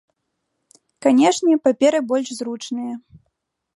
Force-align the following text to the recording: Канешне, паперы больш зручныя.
Канешне, 1.07 1.53
паперы 1.67 1.99
больш 2.13 2.27
зручныя. 2.39 2.93